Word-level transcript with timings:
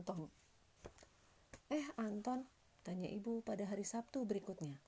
Anton. 0.00 0.32
Eh, 1.68 1.84
Anton, 2.00 2.48
tanya 2.80 3.04
ibu 3.12 3.44
pada 3.44 3.68
hari 3.68 3.84
Sabtu 3.84 4.24
berikutnya. 4.24 4.80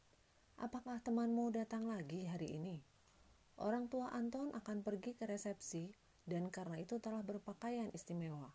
Apakah 0.57 1.05
temanmu 1.05 1.53
datang 1.53 1.85
lagi 1.85 2.25
hari 2.25 2.57
ini? 2.57 2.81
Orang 3.61 3.93
tua 3.93 4.09
Anton 4.17 4.57
akan 4.57 4.81
pergi 4.81 5.13
ke 5.13 5.29
resepsi 5.29 5.93
dan 6.25 6.49
karena 6.49 6.81
itu 6.81 6.97
telah 6.97 7.21
berpakaian 7.21 7.93
istimewa. 7.93 8.49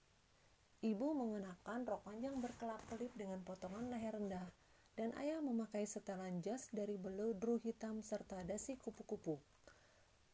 Ibu 0.82 1.14
mengenakan 1.14 1.86
rok 1.86 2.02
panjang 2.10 2.42
berkelap-kelip 2.42 3.14
dengan 3.14 3.38
potongan 3.46 3.94
leher 3.94 4.18
rendah 4.18 4.50
dan 4.98 5.14
ayah 5.22 5.38
memakai 5.46 5.86
setelan 5.86 6.42
jas 6.42 6.74
dari 6.74 6.98
beludru 6.98 7.62
hitam 7.62 8.02
serta 8.02 8.42
dasi 8.42 8.82
kupu-kupu. 8.82 9.38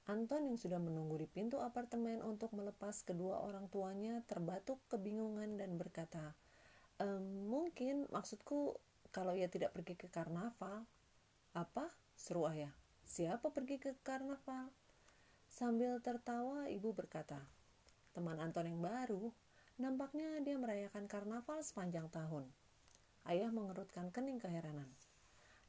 Anton 0.04 0.52
yang 0.52 0.60
sudah 0.60 0.84
menunggu 0.84 1.16
di 1.16 1.32
pintu 1.32 1.64
apartemen 1.64 2.20
untuk 2.28 2.52
melepas 2.52 3.08
kedua 3.08 3.40
orang 3.40 3.72
tuanya 3.72 4.20
terbatuk 4.28 4.84
kebingungan 4.92 5.56
dan 5.56 5.80
berkata, 5.80 6.36
ehm, 7.00 7.48
mungkin 7.48 8.12
maksudku 8.12 8.76
kalau 9.16 9.32
ia 9.32 9.48
tidak 9.48 9.72
pergi 9.72 9.96
ke 9.96 10.12
karnaval. 10.12 10.84
Apa? 11.56 11.88
seru 12.20 12.44
ayah. 12.52 12.76
Siapa 13.08 13.56
pergi 13.56 13.80
ke 13.80 13.96
karnaval? 14.04 14.68
Sambil 15.48 16.04
tertawa, 16.04 16.68
ibu 16.68 16.92
berkata, 16.92 17.40
teman 18.12 18.44
Anton 18.44 18.68
yang 18.68 18.84
baru, 18.84 19.32
nampaknya 19.80 20.44
dia 20.44 20.60
merayakan 20.60 21.08
karnaval 21.08 21.64
sepanjang 21.64 22.12
tahun. 22.12 22.44
Ayah 23.24 23.56
mengerutkan 23.56 24.12
kening 24.12 24.44
keheranan. 24.44 24.92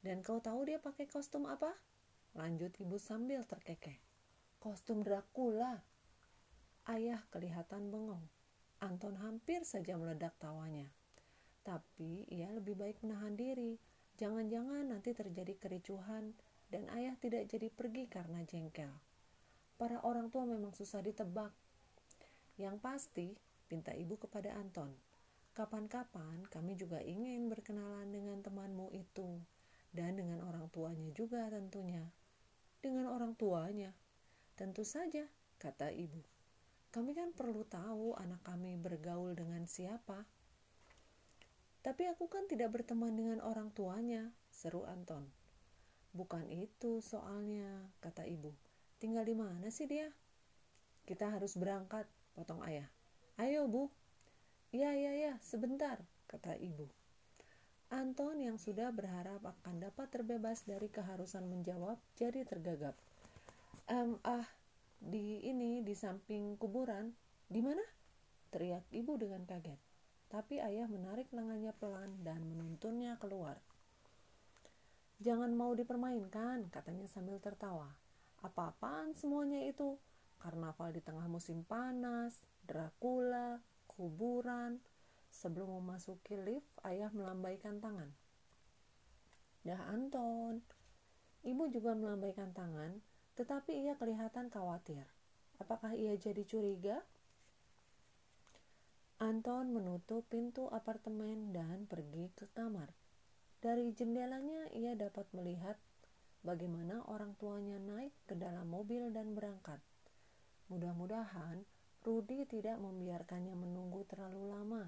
Dan 0.02 0.26
kau 0.26 0.42
tahu 0.42 0.66
dia 0.66 0.82
pakai 0.82 1.06
kostum 1.06 1.46
apa? 1.46 1.70
Lanjut 2.34 2.74
ibu 2.82 2.98
sambil 2.98 3.46
terkekeh. 3.46 4.13
Kostum 4.64 5.04
Dracula. 5.04 5.76
Ayah 6.88 7.20
kelihatan 7.28 7.92
bengong. 7.92 8.24
Anton 8.80 9.12
hampir 9.20 9.60
saja 9.60 9.92
meledak 10.00 10.32
tawanya. 10.40 10.88
Tapi 11.60 12.24
ia 12.32 12.48
lebih 12.48 12.72
baik 12.72 12.96
menahan 13.04 13.36
diri. 13.36 13.76
Jangan-jangan 14.16 14.88
nanti 14.88 15.12
terjadi 15.12 15.52
kericuhan 15.60 16.32
dan 16.72 16.88
ayah 16.96 17.12
tidak 17.20 17.44
jadi 17.44 17.68
pergi 17.68 18.08
karena 18.08 18.40
jengkel. 18.48 18.88
Para 19.76 20.00
orang 20.00 20.32
tua 20.32 20.48
memang 20.48 20.72
susah 20.72 21.04
ditebak. 21.04 21.52
Yang 22.56 22.80
pasti, 22.80 23.28
pinta 23.68 23.92
ibu 23.92 24.16
kepada 24.16 24.56
Anton. 24.56 24.96
Kapan-kapan 25.52 26.40
kami 26.48 26.72
juga 26.80 27.04
ingin 27.04 27.52
berkenalan 27.52 28.08
dengan 28.08 28.40
temanmu 28.40 28.96
itu 28.96 29.44
dan 29.92 30.16
dengan 30.16 30.40
orang 30.40 30.72
tuanya 30.72 31.12
juga 31.12 31.52
tentunya. 31.52 32.08
Dengan 32.80 33.12
orang 33.12 33.36
tuanya, 33.36 33.92
tentu 34.54 34.86
saja, 34.86 35.26
kata 35.58 35.90
ibu. 35.90 36.22
Kami 36.94 37.10
kan 37.10 37.34
perlu 37.34 37.66
tahu 37.66 38.14
anak 38.14 38.42
kami 38.46 38.78
bergaul 38.78 39.34
dengan 39.34 39.66
siapa. 39.66 40.22
Tapi 41.82 42.02
aku 42.06 42.30
kan 42.30 42.46
tidak 42.46 42.70
berteman 42.70 43.12
dengan 43.18 43.42
orang 43.42 43.74
tuanya, 43.74 44.30
seru 44.48 44.86
Anton. 44.86 45.26
Bukan 46.14 46.46
itu 46.48 47.02
soalnya, 47.02 47.90
kata 47.98 48.24
ibu. 48.30 48.54
Tinggal 49.02 49.26
di 49.26 49.34
mana 49.34 49.68
sih 49.74 49.90
dia? 49.90 50.06
Kita 51.04 51.34
harus 51.34 51.58
berangkat, 51.58 52.06
potong 52.32 52.62
ayah. 52.64 52.86
Ayo, 53.36 53.66
Bu. 53.66 53.90
Iya, 54.70 54.94
iya, 54.94 55.12
iya, 55.12 55.32
sebentar, 55.42 55.98
kata 56.30 56.54
ibu. 56.56 56.86
Anton 57.92 58.40
yang 58.40 58.56
sudah 58.56 58.94
berharap 58.94 59.42
akan 59.44 59.84
dapat 59.90 60.08
terbebas 60.14 60.64
dari 60.64 60.86
keharusan 60.88 61.46
menjawab 61.50 61.98
jadi 62.16 62.46
tergagap. 62.46 62.96
Ah, 63.84 64.48
di 64.96 65.44
ini 65.44 65.84
di 65.84 65.92
samping 65.92 66.56
kuburan. 66.56 67.12
Di 67.44 67.60
mana? 67.60 67.84
Teriak 68.48 68.88
ibu 68.88 69.20
dengan 69.20 69.44
kaget. 69.44 69.76
Tapi 70.32 70.56
ayah 70.56 70.88
menarik 70.88 71.28
lengannya 71.36 71.76
pelan 71.76 72.24
dan 72.24 72.40
menuntunnya 72.48 73.20
keluar. 73.20 73.60
Jangan 75.20 75.52
mau 75.52 75.76
dipermainkan, 75.76 76.72
katanya 76.72 77.04
sambil 77.12 77.36
tertawa. 77.44 77.92
Apa-apaan 78.40 79.12
semuanya 79.12 79.60
itu? 79.68 80.00
Karnaval 80.40 80.96
di 80.96 81.04
tengah 81.04 81.28
musim 81.28 81.60
panas, 81.68 82.40
Dracula, 82.64 83.60
kuburan. 83.84 84.80
Sebelum 85.28 85.84
memasuki 85.84 86.40
lift, 86.40 86.68
ayah 86.88 87.12
melambaikan 87.12 87.84
tangan. 87.84 88.08
Dah 89.60 89.92
Anton. 89.92 90.64
Ibu 91.44 91.68
juga 91.68 91.92
melambaikan 91.92 92.56
tangan, 92.56 93.04
tetapi 93.34 93.86
ia 93.86 93.94
kelihatan 93.98 94.50
khawatir. 94.50 95.06
Apakah 95.58 95.94
ia 95.94 96.14
jadi 96.18 96.42
curiga? 96.46 97.02
Anton 99.22 99.70
menutup 99.70 100.26
pintu 100.26 100.66
apartemen 100.74 101.54
dan 101.54 101.86
pergi 101.86 102.34
ke 102.34 102.50
kamar. 102.50 102.90
Dari 103.62 103.94
jendelanya 103.94 104.68
ia 104.74 104.92
dapat 104.98 105.24
melihat 105.32 105.78
bagaimana 106.44 107.00
orang 107.08 107.32
tuanya 107.38 107.78
naik 107.80 108.12
ke 108.26 108.34
dalam 108.36 108.68
mobil 108.68 109.08
dan 109.14 109.32
berangkat. 109.32 109.80
Mudah-mudahan 110.68 111.64
Rudi 112.04 112.44
tidak 112.44 112.76
membiarkannya 112.84 113.56
menunggu 113.56 114.04
terlalu 114.04 114.52
lama. 114.52 114.84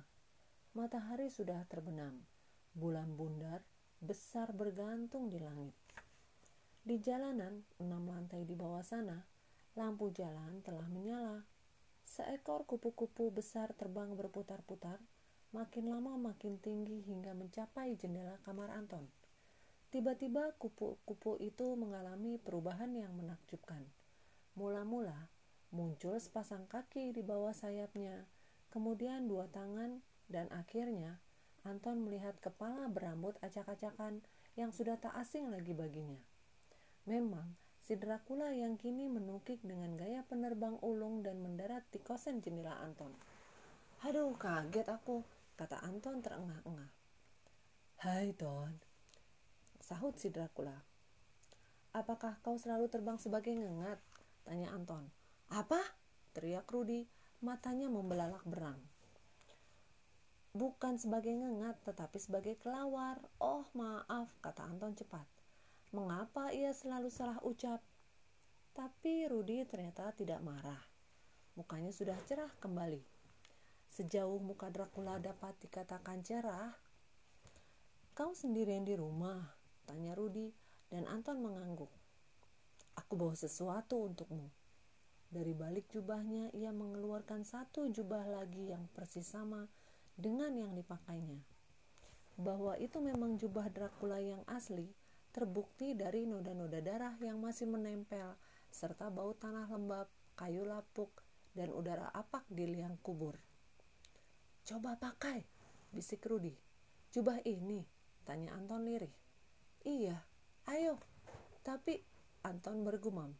Matahari 0.76 1.32
sudah 1.32 1.64
terbenam. 1.64 2.20
Bulan 2.76 3.16
bundar 3.16 3.64
besar 4.04 4.52
bergantung 4.52 5.32
di 5.32 5.40
langit. 5.40 5.85
Di 6.86 7.02
jalanan, 7.02 7.66
enam 7.82 8.06
lantai 8.06 8.46
di 8.46 8.54
bawah 8.54 8.86
sana, 8.86 9.26
lampu 9.74 10.06
jalan 10.14 10.62
telah 10.62 10.86
menyala. 10.86 11.42
Seekor 12.06 12.62
kupu-kupu 12.62 13.34
besar 13.34 13.74
terbang 13.74 14.14
berputar-putar 14.14 15.02
makin 15.50 15.90
lama 15.90 16.14
makin 16.14 16.62
tinggi 16.62 17.02
hingga 17.02 17.34
mencapai 17.34 17.98
jendela 17.98 18.38
kamar 18.46 18.70
Anton. 18.70 19.02
Tiba-tiba 19.90 20.54
kupu-kupu 20.62 21.34
itu 21.42 21.74
mengalami 21.74 22.38
perubahan 22.38 22.94
yang 22.94 23.18
menakjubkan. 23.18 23.82
Mula-mula 24.54 25.26
muncul 25.74 26.14
sepasang 26.22 26.70
kaki 26.70 27.10
di 27.10 27.26
bawah 27.26 27.50
sayapnya, 27.50 28.30
kemudian 28.70 29.26
dua 29.26 29.50
tangan, 29.50 30.06
dan 30.30 30.46
akhirnya 30.54 31.18
Anton 31.66 32.06
melihat 32.06 32.38
kepala 32.38 32.86
berambut 32.86 33.34
acak-acakan 33.42 34.22
yang 34.54 34.70
sudah 34.70 34.94
tak 35.02 35.18
asing 35.18 35.50
lagi 35.50 35.74
baginya. 35.74 36.35
Memang, 37.06 37.54
si 37.86 37.94
Dracula 37.94 38.50
yang 38.50 38.74
kini 38.74 39.06
menukik 39.06 39.62
dengan 39.62 39.94
gaya 39.94 40.26
penerbang 40.26 40.74
ulung 40.82 41.22
dan 41.22 41.38
mendarat 41.38 41.86
di 41.94 42.02
kosen 42.02 42.42
jendela 42.42 42.82
Anton. 42.82 43.14
Aduh, 44.02 44.34
kaget 44.34 44.90
aku 44.90 45.22
kata 45.54 45.78
Anton 45.86 46.18
terengah-engah. 46.18 46.90
Hai 48.02 48.34
Ton, 48.34 48.74
sahut 49.78 50.18
si 50.18 50.34
Dracula. 50.34 50.74
Apakah 51.94 52.42
kau 52.42 52.58
selalu 52.58 52.90
terbang 52.90 53.22
sebagai 53.22 53.54
ngengat? 53.54 54.02
Tanya 54.42 54.74
Anton. 54.74 55.06
Apa? 55.54 55.78
Teriak 56.34 56.66
Rudi, 56.74 57.06
matanya 57.38 57.86
membelalak 57.86 58.42
berang. 58.50 58.82
Bukan 60.58 60.98
sebagai 60.98 61.38
ngengat, 61.38 61.78
tetapi 61.86 62.18
sebagai 62.18 62.58
kelawar. 62.58 63.22
Oh, 63.38 63.62
maaf, 63.78 64.26
kata 64.42 64.66
Anton 64.66 64.98
cepat. 64.98 65.35
Mengapa 65.96 66.52
ia 66.52 66.76
selalu 66.76 67.08
salah 67.08 67.40
ucap? 67.40 67.80
Tapi 68.76 69.32
Rudi 69.32 69.64
ternyata 69.64 70.12
tidak 70.12 70.44
marah. 70.44 70.76
Mukanya 71.56 71.88
sudah 71.88 72.20
cerah 72.28 72.52
kembali. 72.60 73.00
Sejauh 73.88 74.36
muka 74.36 74.68
Dracula 74.68 75.16
dapat 75.16 75.56
dikatakan 75.56 76.20
cerah, 76.20 76.76
kau 78.12 78.36
sendirian 78.36 78.84
di 78.84 78.92
rumah? 78.92 79.40
Tanya 79.88 80.12
Rudi 80.12 80.52
dan 80.92 81.08
Anton 81.08 81.40
mengangguk. 81.40 81.88
Aku 83.00 83.16
bawa 83.16 83.32
sesuatu 83.32 84.04
untukmu. 84.04 84.52
Dari 85.32 85.56
balik 85.56 85.88
jubahnya 85.88 86.52
ia 86.52 86.76
mengeluarkan 86.76 87.40
satu 87.40 87.88
jubah 87.88 88.20
lagi 88.28 88.68
yang 88.68 88.84
persis 88.92 89.24
sama 89.24 89.64
dengan 90.12 90.52
yang 90.60 90.76
dipakainya. 90.76 91.40
Bahwa 92.36 92.76
itu 92.76 93.00
memang 93.00 93.40
jubah 93.40 93.72
Dracula 93.72 94.20
yang 94.20 94.44
asli 94.44 94.92
terbukti 95.36 95.92
dari 95.92 96.24
noda-noda 96.24 96.80
darah 96.80 97.12
yang 97.20 97.36
masih 97.36 97.68
menempel 97.68 98.32
serta 98.72 99.12
bau 99.12 99.36
tanah 99.36 99.68
lembab, 99.68 100.08
kayu 100.32 100.64
lapuk, 100.64 101.12
dan 101.52 101.68
udara 101.76 102.08
apak 102.16 102.48
di 102.48 102.64
liang 102.64 102.96
kubur. 103.04 103.36
Coba 104.64 104.96
pakai, 104.96 105.44
bisik 105.92 106.24
Rudi. 106.24 106.56
Jubah 107.12 107.44
ini, 107.44 107.84
tanya 108.24 108.56
Anton 108.56 108.88
lirih. 108.88 109.12
Iya, 109.84 110.16
ayo. 110.72 110.96
Tapi 111.60 112.00
Anton 112.40 112.80
bergumam. 112.80 113.36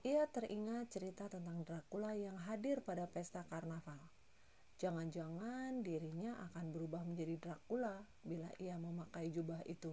Ia 0.00 0.24
teringat 0.32 0.96
cerita 0.96 1.28
tentang 1.28 1.60
Dracula 1.60 2.16
yang 2.16 2.40
hadir 2.48 2.80
pada 2.80 3.04
pesta 3.04 3.44
karnaval. 3.52 4.00
Jangan-jangan 4.80 5.84
dirinya 5.84 6.40
akan 6.48 6.72
berubah 6.72 7.04
menjadi 7.04 7.36
Dracula 7.36 8.00
bila 8.24 8.48
ia 8.56 8.80
memakai 8.80 9.28
jubah 9.28 9.60
itu. 9.68 9.92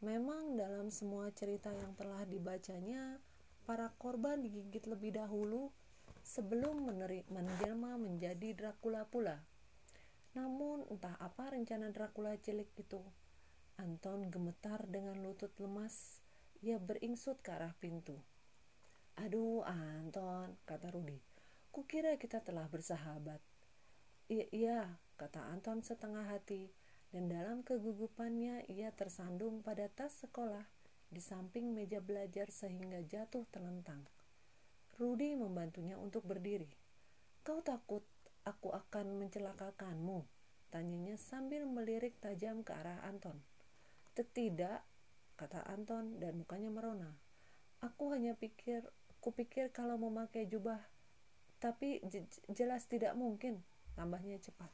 Memang 0.00 0.56
dalam 0.56 0.88
semua 0.88 1.28
cerita 1.36 1.68
yang 1.68 1.92
telah 1.92 2.24
dibacanya, 2.24 3.20
para 3.68 3.92
korban 4.00 4.40
digigit 4.40 4.88
lebih 4.88 5.12
dahulu 5.12 5.68
sebelum 6.24 6.88
menjelma 7.28 8.00
menjadi 8.00 8.56
Dracula 8.56 9.04
pula. 9.04 9.36
Namun 10.32 10.88
entah 10.88 11.20
apa 11.20 11.52
rencana 11.52 11.92
Dracula 11.92 12.32
cilik 12.40 12.72
itu. 12.80 13.00
Anton 13.76 14.28
gemetar 14.32 14.88
dengan 14.88 15.20
lutut 15.20 15.52
lemas. 15.60 16.20
Ia 16.60 16.76
beringsut 16.76 17.40
ke 17.44 17.52
arah 17.52 17.72
pintu. 17.76 18.16
Aduh, 19.20 19.64
Anton, 19.68 20.56
kata 20.64 20.92
Rudi. 20.92 21.20
Kukira 21.68 22.16
kita 22.16 22.40
telah 22.40 22.68
bersahabat. 22.72 23.40
Iya, 24.32 24.46
iya, 24.52 24.80
kata 25.20 25.44
Anton 25.52 25.84
setengah 25.84 26.24
hati. 26.24 26.72
Dan 27.10 27.26
dalam 27.26 27.66
kegugupannya 27.66 28.70
ia 28.70 28.94
tersandung 28.94 29.66
pada 29.66 29.90
tas 29.90 30.14
sekolah 30.22 30.62
di 31.10 31.18
samping 31.18 31.74
meja 31.74 31.98
belajar 31.98 32.54
sehingga 32.54 33.02
jatuh 33.02 33.42
terlentang. 33.50 34.06
Rudi 34.94 35.34
membantunya 35.34 35.98
untuk 35.98 36.22
berdiri. 36.22 36.70
Kau 37.42 37.58
takut 37.66 38.06
aku 38.46 38.70
akan 38.70 39.18
mencelakakanmu? 39.18 40.22
Tanyanya 40.70 41.18
sambil 41.18 41.66
melirik 41.66 42.14
tajam 42.22 42.62
ke 42.62 42.70
arah 42.70 43.02
Anton. 43.02 43.42
Tidak, 44.14 44.80
kata 45.34 45.66
Anton 45.66 46.20
dan 46.20 46.38
mukanya 46.38 46.70
merona. 46.70 47.10
Aku 47.80 48.12
hanya 48.12 48.36
pikir, 48.36 48.84
kupikir 49.24 49.72
kalau 49.72 49.96
memakai 49.96 50.44
jubah, 50.44 50.78
tapi 51.58 52.04
jelas 52.52 52.84
tidak 52.84 53.16
mungkin, 53.16 53.64
tambahnya 53.96 54.36
cepat. 54.36 54.68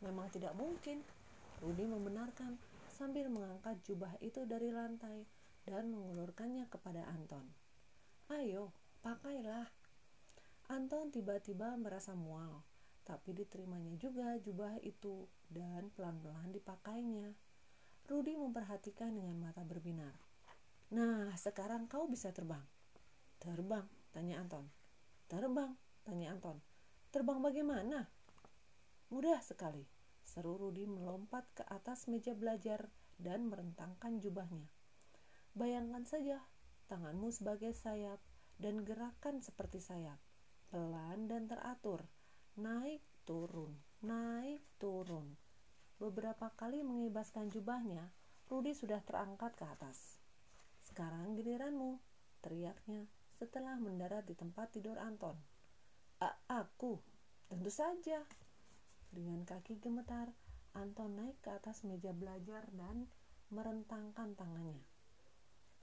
Memang 0.00 0.30
tidak 0.30 0.54
mungkin, 0.54 1.02
Rudi 1.64 1.88
membenarkan 1.88 2.60
sambil 2.92 3.32
mengangkat 3.32 3.80
jubah 3.88 4.12
itu 4.20 4.44
dari 4.44 4.68
lantai 4.68 5.24
dan 5.64 5.88
mengulurkannya 5.88 6.68
kepada 6.68 7.08
Anton. 7.08 7.48
Ayo, 8.28 8.76
pakailah. 9.00 9.64
Anton 10.68 11.08
tiba-tiba 11.08 11.72
merasa 11.80 12.12
mual, 12.12 12.60
tapi 13.08 13.32
diterimanya 13.32 13.96
juga 13.96 14.36
jubah 14.36 14.76
itu 14.84 15.24
dan 15.48 15.88
pelan-pelan 15.96 16.52
dipakainya. 16.52 17.32
Rudi 18.06 18.36
memperhatikan 18.36 19.16
dengan 19.16 19.40
mata 19.40 19.64
berbinar. 19.64 20.12
Nah, 20.92 21.32
sekarang 21.34 21.88
kau 21.88 22.04
bisa 22.06 22.30
terbang. 22.36 22.62
Terbang, 23.40 23.88
tanya 24.12 24.38
Anton. 24.44 24.68
Terbang, 25.26 25.72
tanya 26.04 26.36
Anton. 26.36 26.60
Terbang 27.10 27.40
bagaimana? 27.40 28.06
Mudah 29.10 29.38
sekali 29.42 29.95
Seru 30.36 30.60
Rudi 30.60 30.84
melompat 30.84 31.48
ke 31.56 31.64
atas 31.64 32.12
meja 32.12 32.36
belajar 32.36 32.92
dan 33.16 33.48
merentangkan 33.48 34.20
jubahnya. 34.20 34.68
Bayangkan 35.56 36.04
saja, 36.04 36.44
tanganmu 36.92 37.32
sebagai 37.32 37.72
sayap 37.72 38.20
dan 38.60 38.84
gerakan 38.84 39.40
seperti 39.40 39.80
sayap. 39.80 40.20
Pelan 40.68 41.24
dan 41.24 41.48
teratur, 41.48 42.04
naik 42.60 43.00
turun, 43.24 43.80
naik 44.04 44.60
turun. 44.76 45.40
Beberapa 45.96 46.52
kali 46.52 46.84
mengibaskan 46.84 47.48
jubahnya, 47.48 48.12
Rudi 48.52 48.76
sudah 48.76 49.00
terangkat 49.08 49.56
ke 49.56 49.64
atas. 49.64 50.20
Sekarang 50.84 51.32
giliranmu, 51.32 51.96
teriaknya 52.44 53.08
setelah 53.40 53.80
mendarat 53.80 54.28
di 54.28 54.36
tempat 54.36 54.68
tidur 54.68 55.00
Anton. 55.00 55.40
Aku, 56.52 57.00
tentu 57.48 57.72
saja, 57.72 58.20
dengan 59.16 59.48
kaki 59.48 59.80
gemetar, 59.80 60.28
Anton 60.76 61.16
naik 61.16 61.40
ke 61.40 61.48
atas 61.48 61.88
meja 61.88 62.12
belajar 62.12 62.68
dan 62.76 63.08
merentangkan 63.48 64.36
tangannya. 64.36 64.84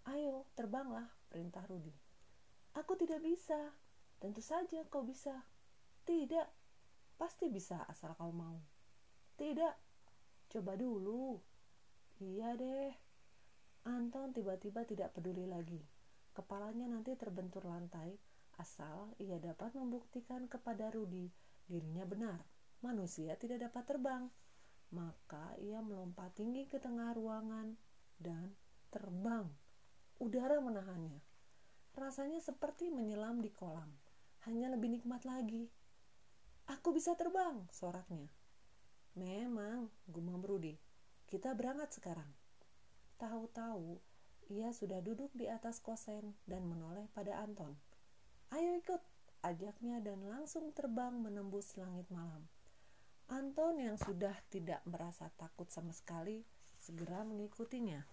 Ayo, 0.05 0.45
terbanglah, 0.53 1.09
perintah 1.33 1.65
Rudi. 1.65 1.89
Aku 2.77 2.93
tidak 2.93 3.25
bisa. 3.25 3.73
Tentu 4.21 4.45
saja 4.45 4.85
kau 4.85 5.01
bisa. 5.01 5.33
Tidak, 6.05 6.45
pasti 7.17 7.49
bisa 7.49 7.81
asal 7.89 8.13
kau 8.13 8.29
mau. 8.29 8.61
Tidak, 9.33 9.73
coba 10.53 10.77
dulu. 10.77 11.41
Iya 12.21 12.53
deh. 12.53 12.93
Anton 13.89 14.29
tiba-tiba 14.29 14.85
tidak 14.85 15.17
peduli 15.17 15.49
lagi. 15.49 15.81
Kepalanya 16.37 16.85
nanti 16.85 17.17
terbentur 17.17 17.65
lantai 17.65 18.13
asal 18.61 19.17
ia 19.17 19.41
dapat 19.41 19.73
membuktikan 19.73 20.45
kepada 20.45 20.93
Rudi 20.93 21.25
dirinya 21.65 22.05
benar 22.05 22.45
manusia 22.83 23.39
tidak 23.39 23.71
dapat 23.71 23.83
terbang. 23.87 24.23
Maka 24.93 25.57
ia 25.57 25.81
melompat 25.81 26.37
tinggi 26.37 26.69
ke 26.69 26.77
tengah 26.77 27.15
ruangan 27.17 27.73
dan 28.21 28.53
terbang. 28.93 29.49
Udara 30.21 30.61
menahannya. 30.61 31.17
Rasanya 31.97 32.37
seperti 32.43 32.93
menyelam 32.93 33.41
di 33.41 33.49
kolam, 33.49 33.89
hanya 34.45 34.69
lebih 34.69 34.93
nikmat 34.93 35.25
lagi. 35.25 35.69
Aku 36.69 36.93
bisa 36.93 37.17
terbang, 37.17 37.65
soraknya. 37.73 38.29
Memang, 39.13 39.89
gumam 40.09 40.41
Rudi. 40.41 40.77
Kita 41.29 41.53
berangkat 41.53 41.97
sekarang. 41.97 42.29
Tahu-tahu, 43.21 43.97
ia 44.49 44.73
sudah 44.73 45.01
duduk 45.01 45.29
di 45.37 45.49
atas 45.49 45.77
kosen 45.81 46.33
dan 46.49 46.65
menoleh 46.65 47.09
pada 47.13 47.41
Anton. 47.45 47.77
Ayo 48.53 48.77
ikut, 48.77 49.01
ajaknya 49.45 50.01
dan 50.01 50.23
langsung 50.25 50.73
terbang 50.73 51.13
menembus 51.17 51.77
langit 51.77 52.09
malam. 52.09 52.45
Anton 53.33 53.81
yang 53.81 53.97
sudah 53.97 54.37
tidak 54.53 54.85
merasa 54.85 55.25
takut 55.33 55.65
sama 55.65 55.89
sekali 55.89 56.45
segera 56.77 57.25
mengikutinya. 57.25 58.05